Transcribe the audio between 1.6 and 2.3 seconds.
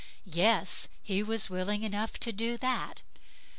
enough